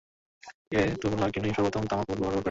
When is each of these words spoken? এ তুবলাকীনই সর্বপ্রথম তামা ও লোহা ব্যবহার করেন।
এ 0.71 0.81
তুবলাকীনই 1.01 1.53
সর্বপ্রথম 1.55 1.83
তামা 1.89 2.03
ও 2.03 2.09
লোহা 2.09 2.19
ব্যবহার 2.19 2.27
করেন। 2.27 2.39